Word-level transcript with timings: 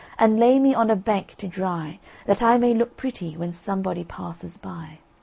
And 0.17 0.39
lay 0.39 0.57
me 0.57 0.73
on 0.73 0.89
a 0.89 0.95
bank 0.95 1.35
to 1.35 1.47
dry, 1.47 1.99
That 2.25 2.41
I 2.41 2.57
may 2.57 2.73
look 2.73 2.97
pretty, 2.97 3.37
When 3.37 3.53
somebody 3.53 4.03
passes 4.03 4.57
by." 4.57 4.97